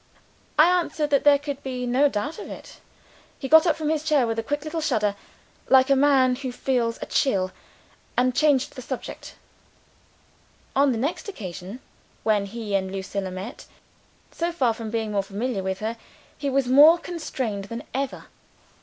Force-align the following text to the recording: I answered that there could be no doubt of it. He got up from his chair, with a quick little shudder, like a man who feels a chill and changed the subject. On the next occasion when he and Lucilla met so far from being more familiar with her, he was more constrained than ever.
I 0.57 0.67
answered 0.67 1.11
that 1.11 1.23
there 1.23 1.37
could 1.37 1.61
be 1.61 1.85
no 1.85 2.09
doubt 2.09 2.39
of 2.39 2.49
it. 2.49 2.79
He 3.37 3.47
got 3.47 3.67
up 3.67 3.75
from 3.75 3.89
his 3.89 4.01
chair, 4.01 4.25
with 4.25 4.39
a 4.39 4.43
quick 4.43 4.65
little 4.65 4.81
shudder, 4.81 5.13
like 5.69 5.91
a 5.91 5.95
man 5.95 6.35
who 6.37 6.51
feels 6.51 6.97
a 7.03 7.05
chill 7.05 7.51
and 8.17 8.33
changed 8.33 8.73
the 8.73 8.81
subject. 8.81 9.35
On 10.75 10.91
the 10.91 10.97
next 10.97 11.29
occasion 11.29 11.81
when 12.23 12.47
he 12.47 12.73
and 12.73 12.91
Lucilla 12.91 13.29
met 13.29 13.67
so 14.31 14.51
far 14.51 14.73
from 14.73 14.89
being 14.89 15.11
more 15.11 15.21
familiar 15.21 15.61
with 15.61 15.81
her, 15.81 15.97
he 16.35 16.49
was 16.49 16.65
more 16.67 16.97
constrained 16.97 17.65
than 17.65 17.83
ever. 17.93 18.23